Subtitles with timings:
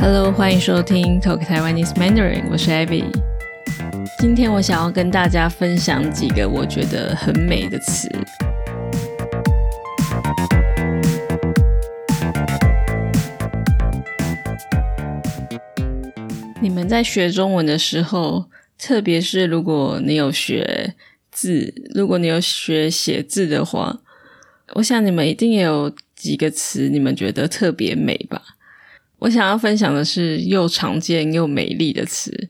[0.00, 3.04] Hello，欢迎收听 Talk Taiwanese Mandarin，我是 Abby。
[4.18, 8.08] 今天我想要跟大家分享几个我觉得很美的词。
[16.60, 18.44] 你们在学中文的时候，
[18.80, 20.94] 特别是如果你有学
[21.30, 24.00] 字，如果你有学写字的话，
[24.74, 28.42] 我想你们一定也有几个词，你们觉得特别美吧？
[29.18, 32.48] 我想要分享的是又常见又美丽的词，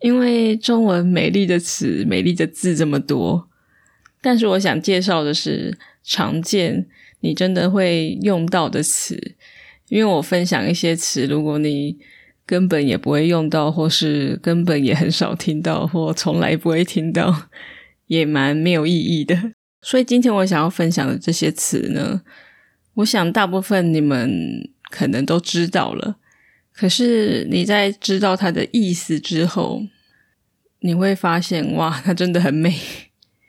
[0.00, 3.48] 因为中文美丽的词、美丽的字这么多，
[4.20, 6.86] 但是我想介绍的是常见
[7.20, 9.34] 你真的会用到的词，
[9.88, 11.96] 因为我分享一些词，如果你
[12.46, 17.48] 根本也不会用到，或是根本也很少听到，或从来不会听到，
[18.06, 19.52] 也蛮没有意义的。
[19.82, 22.22] 所以今天我想要分享的这些词呢，
[22.94, 24.70] 我想大部分你们。
[24.90, 26.18] 可能都知道了，
[26.72, 29.82] 可是你在知道它的意思之后，
[30.80, 32.78] 你会发现，哇，它真的很美。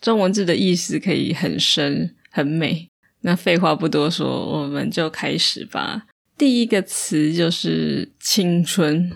[0.01, 2.89] 中文字的意思可以很深很美。
[3.21, 6.07] 那废话不多说，我们就开始吧。
[6.37, 9.11] 第一个词就是青春，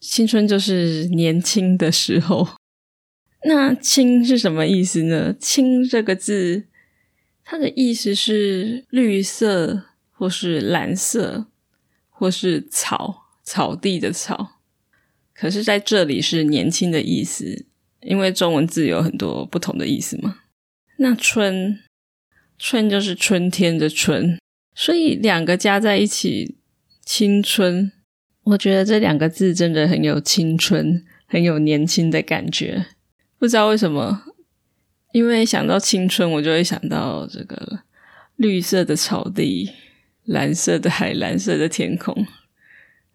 [0.00, 2.48] 青春就是年轻的时候。
[3.44, 5.34] 那青是什么意思呢？
[5.38, 6.64] 青这个字，
[7.44, 9.84] 它的意思是绿色。
[10.20, 11.46] 或是蓝色，
[12.08, 14.58] 或是草草地的草，
[15.32, 17.66] 可是在这里是年轻的意思，
[18.00, 20.40] 因为中文字有很多不同的意思嘛。
[20.96, 21.78] 那春
[22.58, 24.40] 春就是春天的春，
[24.78, 26.54] 所以两个加在一起，
[27.04, 27.90] 青春。
[28.44, 32.86] 我觉得这两个字真的很有青春，很有年轻的感觉。
[33.40, 34.22] 不知道为什么，
[35.10, 37.80] 因为想到青春，我就会想到这个
[38.36, 39.72] 绿色的草地。
[40.24, 42.14] 蓝色的海，蓝色的天空，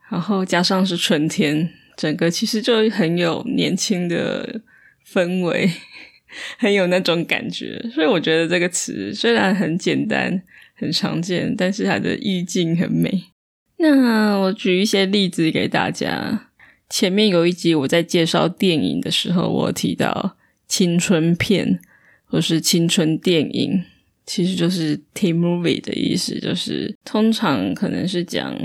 [0.09, 4.62] 然后加上是春天，整个其实就很有年轻的
[5.07, 5.69] 氛围，
[6.57, 7.79] 很有那种感觉。
[7.94, 10.41] 所以我觉得这个词虽然很简单、
[10.73, 13.25] 很常见，但是它的意境很美。
[13.78, 16.50] 那我举一些例子给大家。
[16.89, 21.79] 前面有一集我在介绍电影的时候，我提到青春片
[22.25, 23.84] 或是青春电影。
[24.25, 28.55] 其实就是 teen movie 的意思，就是通常可能是讲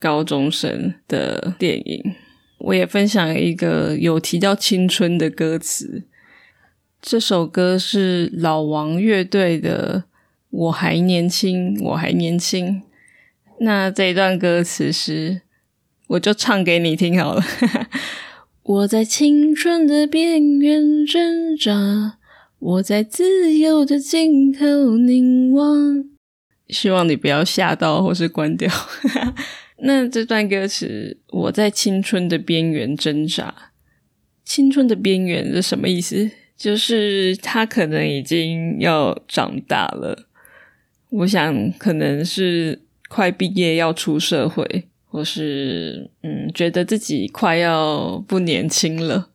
[0.00, 2.14] 高中生的电影。
[2.56, 6.04] 我也分享一个有提到青春的歌词，
[7.02, 10.04] 这首歌是老王乐队的
[10.52, 12.66] 《我还年轻，我还年轻》。
[13.60, 15.40] 那这一段歌词是，
[16.08, 17.42] 我就唱给你听好了。
[18.62, 22.18] 我在青春的边缘挣扎。
[22.58, 26.04] 我在自由的尽头凝望，
[26.68, 28.70] 希望你不要吓到或是关掉。
[29.82, 33.72] 那这段歌词，我在青春的边缘挣扎。
[34.44, 36.30] 青春的边缘是什么意思？
[36.56, 40.28] 就是他可能已经要长大了。
[41.12, 49.28] 我想可能是快毕业要出社会，或是嗯，觉得自己快要不年轻了。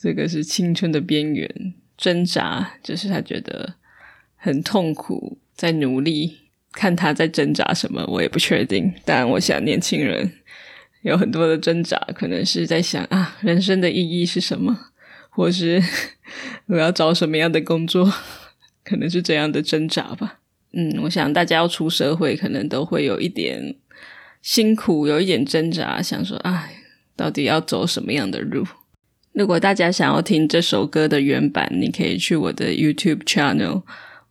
[0.00, 1.74] 这个是青春的边缘。
[1.96, 3.74] 挣扎，就是他觉得
[4.34, 6.38] 很痛苦，在努力。
[6.72, 8.92] 看他在挣扎什么，我也不确定。
[9.04, 10.32] 但我想，年轻人
[11.02, 14.76] 有很多的挣扎，可能是在想啊，人生的意义是什么，
[15.30, 15.80] 或是
[16.66, 18.12] 我要找什么样的工作，
[18.82, 20.40] 可能是这样的挣扎吧。
[20.76, 23.76] 嗯，我想大家要出社会，可能都会有一点
[24.42, 26.74] 辛苦，有一点挣扎，想说，哎，
[27.14, 28.66] 到底要走什么样的路？
[29.32, 33.82] 如果大家想要听这首歌的原版，你可以去我的 YouTube channel，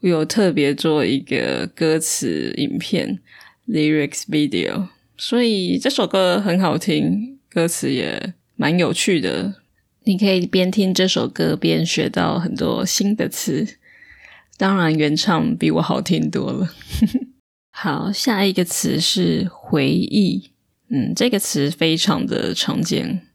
[0.01, 3.19] 我有特别做一个歌词影片
[3.67, 4.87] lyrics video，
[5.17, 9.55] 所以这首歌很好听，歌词也蛮有趣的。
[10.05, 13.77] 你可以边听这首歌边学到很多新的词。
[14.57, 16.73] 当然，原唱比我好听多了。
[17.71, 20.51] 好，下一个词是回忆。
[20.89, 23.27] 嗯，这个词非常的常见。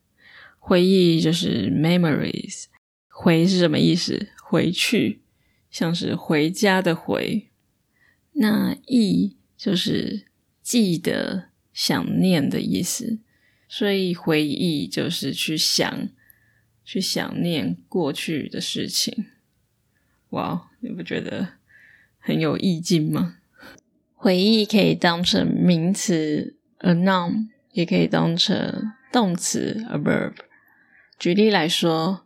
[0.59, 2.67] 回忆就是 memories，
[3.09, 4.29] 回是什么意思？
[4.43, 5.23] 回去，
[5.70, 7.49] 像是回家的回。
[8.35, 10.26] 那忆就是
[10.62, 13.19] 记得、想念的意思，
[13.69, 16.09] 所以回忆就是去想、
[16.85, 19.26] 去想念过去的事情。
[20.38, 21.49] 哇，你不觉得
[22.20, 23.38] 很有意境吗？
[24.14, 30.35] 回忆可以当成名词 a noun，也可以当成动词 a verb。
[31.19, 32.25] 举例来说，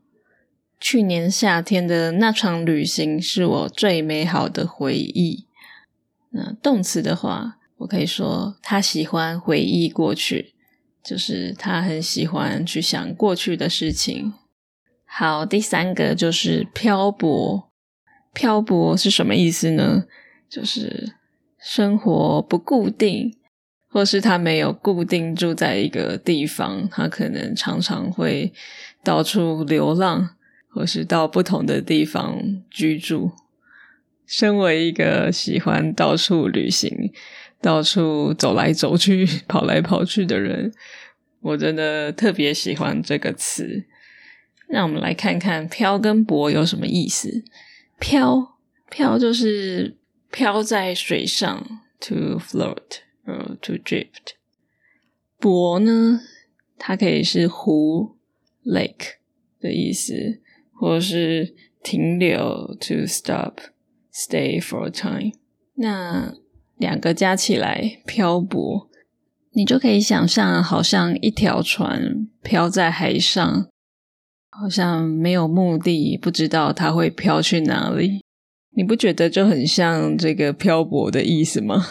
[0.78, 5.46] 去年夏天的那场旅行是我最美好的回忆。
[6.32, 10.54] 那动词的话，我可以说他喜欢回忆过去，
[11.02, 14.34] 就是他很喜欢去想过去的事情。
[15.06, 17.71] 好，第三个就是漂泊。
[18.32, 20.04] 漂泊是什么意思呢？
[20.48, 21.14] 就是
[21.58, 23.36] 生活不固定。
[23.94, 28.50] 或是他没有固定住在一个地方，他可能常常会
[29.04, 30.30] 到处流浪，
[30.70, 33.32] 或是到不同的地方居住。
[34.24, 37.12] 身为一个喜欢到处旅行、
[37.60, 40.72] 到处走来走去、跑来跑去的人，
[41.42, 43.84] 我真的特别喜欢这个词。
[44.68, 47.44] 让我们来看看“漂”跟“泊”有什么意思。
[48.02, 48.58] “漂”
[48.90, 49.96] 漂就是
[50.30, 53.00] 漂在水上，to float。
[53.24, 54.34] or，to drift，
[55.38, 56.20] 泊呢，
[56.76, 58.16] 它可以是湖
[58.64, 59.14] （lake）
[59.60, 60.40] 的意思，
[60.72, 61.54] 或是
[61.84, 65.32] 停留 （to stop），stay for a time。
[65.74, 66.34] 那
[66.76, 68.90] 两个加起来，漂泊，
[69.52, 73.68] 你就可以想象，好像一条船漂在海上，
[74.54, 78.20] 好像没有目的，不知道它会飘去哪里。
[78.76, 81.86] 你不觉得就很像这个漂泊的意思吗？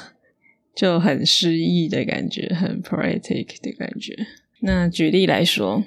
[0.75, 4.15] 就很诗意的感觉，很 poetic 的感觉。
[4.61, 5.83] 那举例来说，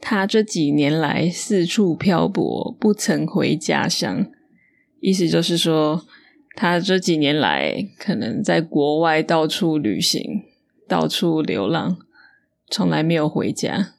[0.00, 4.26] 他这几年来四处漂泊，不曾回家乡。
[5.00, 6.04] 意思就是说，
[6.54, 10.42] 他这几年来可能在国外到处旅行，
[10.88, 11.96] 到处流浪，
[12.68, 13.94] 从来没有回家。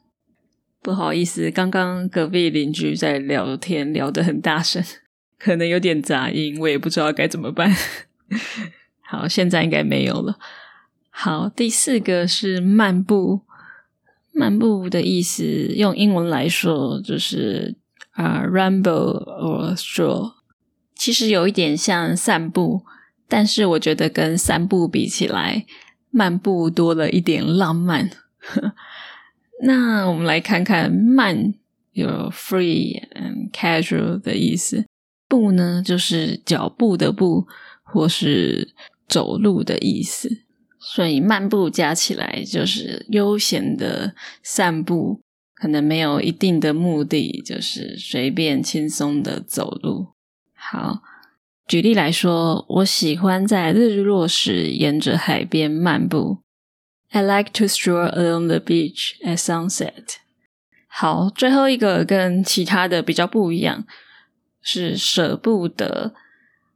[0.80, 4.82] 不好意思，刚刚隔壁邻居在聊天，聊得很大声，
[5.38, 7.74] 可能有点杂音，我也不知道该怎么办。
[9.02, 10.38] 好，现在应该没有了。
[11.10, 13.42] 好，第四个是漫步。
[14.32, 17.74] 漫步的意思用英文来说就是
[18.12, 20.34] 啊，ramble or stroll。
[20.94, 22.84] 其实有一点像散步，
[23.26, 25.66] 但是我觉得跟散步比起来，
[26.10, 28.10] 漫步多了一点浪漫。
[29.62, 31.54] 那我们来看看慢
[31.92, 34.86] 有 free and casual 的意思，
[35.28, 37.46] 步呢就是脚步的步，
[37.82, 38.74] 或是。
[39.08, 40.28] 走路的意思，
[40.78, 45.22] 所以漫步加起来就是悠闲的散步，
[45.54, 50.08] 可能没有一定的目的，就是随便轻松的走路。
[50.54, 51.00] 好，
[51.66, 56.40] 举例来说，我喜欢在日落时沿着海边漫步。
[57.10, 60.16] I like to stroll along the beach at sunset。
[60.86, 63.84] 好，最后一个跟其他的比较不一样，
[64.60, 66.14] 是舍不得。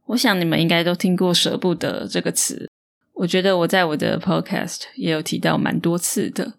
[0.07, 2.69] 我想你们应该都听过“舍不得”这个词，
[3.13, 6.53] 我觉得我在我的 podcast 也有提到蛮多次的。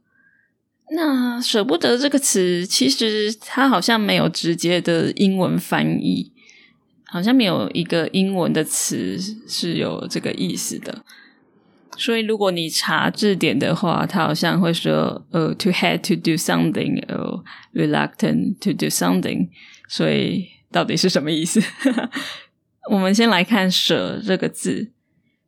[0.90, 6.32] 那“舍不得”这个词，其实它好像没有直接的英文翻译，
[7.06, 9.18] 好像没有一个英文的词
[9.48, 11.04] 是有这个意思的。
[11.96, 19.48] 所以如果你查字典的话，它好像会说：“呃，to have to do something，呃，reluctant to do something。”
[19.88, 21.60] 所以到底是什么意思？
[22.90, 24.92] 我们先来看“舍”这个字，“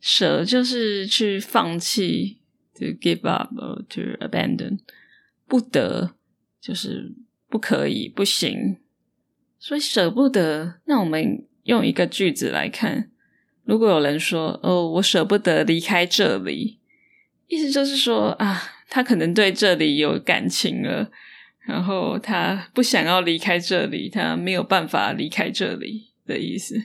[0.00, 2.38] 舍”就是去放弃
[2.75, 4.78] ，to give up or to abandon，
[5.46, 6.14] 不得
[6.60, 7.12] 就是
[7.49, 8.78] 不可以、不行，
[9.58, 10.81] 所以舍不得。
[10.87, 13.11] 那我们用一个句子来看，
[13.66, 16.78] 如果有人说：“哦，我舍不得离开这里”，
[17.49, 21.11] 意思就是说啊，他可能对这里有感情了，
[21.66, 26.80] 然后他不想要离开这里，他没有办法离开这里的意思。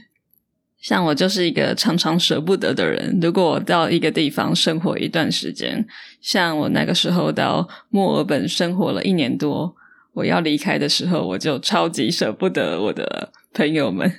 [0.79, 3.19] 像我就是一个常常舍不得的人。
[3.21, 5.87] 如果我到一个地方生活一段时间，
[6.19, 9.75] 像我那个时候到墨尔本生活了一年多，
[10.13, 14.11] 我要离开的时候，我就超级舍不得我的朋友们。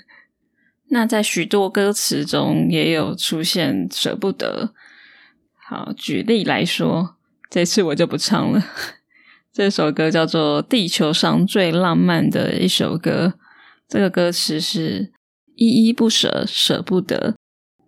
[0.93, 4.73] 那在许多歌词中也有出现舍不得。
[5.57, 7.17] 好，举例来说，
[7.51, 8.63] 这次我就不唱了。
[9.53, 13.35] 这首歌叫做《地球上最浪漫的一首歌》，
[13.89, 15.13] 这个歌词是。
[15.55, 17.37] 依依不舍，舍不得，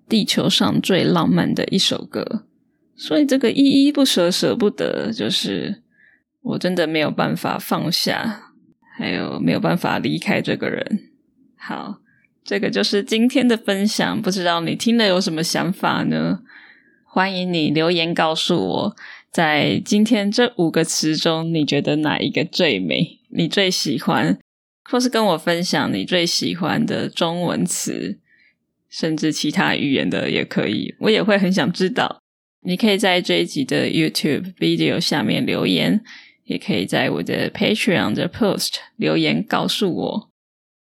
[0.07, 2.45] 地球上最浪漫的一首歌。
[2.95, 5.83] 所以这个依依不舍，舍不得，就是
[6.43, 8.53] 我真的没有办法放下，
[8.97, 11.11] 还有没有办法离开这个人。
[11.57, 12.01] 好，
[12.45, 14.21] 这个就是今天的分享。
[14.21, 16.41] 不知道你听了有什么想法呢？
[17.05, 18.97] 欢迎你留言告诉我，
[19.31, 23.21] 在今天这五个词中，你觉得哪一个最美？
[23.31, 24.39] 你最喜欢？
[24.91, 28.19] 或是跟我分享你最喜欢的中文词，
[28.91, 32.21] 甚至其他语言的也可以，我也会很想知道。
[32.67, 36.03] 你可以在这一集的 YouTube video 下面留言，
[36.45, 40.31] 也可以在我的 Patreon 的 post 留言告诉我。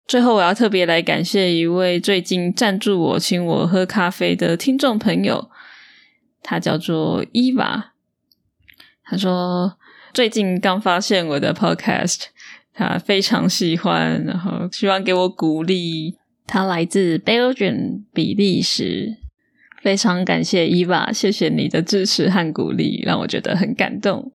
[0.07, 5.51] 最后，我要特别来感谢一位最近赞助我、请我喝咖啡的听众朋友，
[6.43, 7.93] 他叫做伊娃。
[9.03, 9.79] 他说
[10.13, 12.25] 最近刚发现我的 Podcast，
[12.75, 16.17] 他非常喜欢，然后希望给我鼓励。
[16.47, 19.17] 他来自 Belgium 比利时，
[19.83, 24.33] 非常感谢伊娃，谢谢你的支持和鼓励，让我觉得很感动。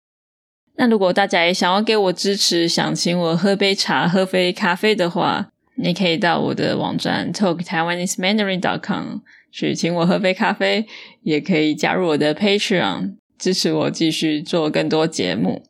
[0.77, 9.19] 那如果大家也想要给我支持，想请我喝杯茶、喝杯咖啡的话，你可以到我的网站 talk taiwanese mandarin dot com
[9.51, 10.85] 去请我喝杯咖啡，
[11.21, 15.63] 也可以加入我的 Patreon 支持我继续做更多节目。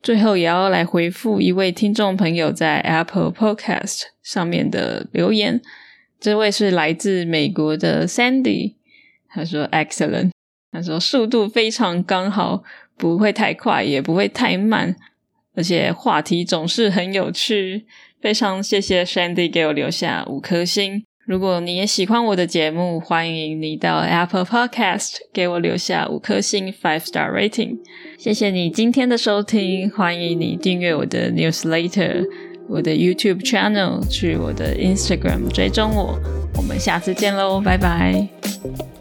[0.00, 5.60] 最后也要来回复一位听众朋友在 Apple Podcast 上面的留言，
[6.20, 8.76] 这位是来自美国的 Sandy，
[9.28, 10.30] 他说 Excellent，
[10.70, 12.62] 他说速度非常刚好，
[12.96, 14.94] 不会太快，也不会太慢，
[15.56, 17.86] 而且话题总是很有趣。
[18.20, 21.04] 非常谢谢 Shandy 给我留下五颗星。
[21.26, 27.76] 如果你也喜欢我的节目，欢迎你到 Apple Podcast 给我留下五颗星 （five star rating）。
[28.18, 32.26] 谢谢你今天的收听，欢迎你订阅我的 Newsletter，
[32.68, 36.18] 我的 YouTube channel，去我的 Instagram 追踪我。
[36.56, 38.97] 我们下次见喽，拜拜。